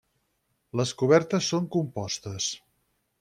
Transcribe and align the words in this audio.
Les 0.79 0.93
cobertes 1.01 1.49
són 1.53 1.67
compostes. 1.77 2.49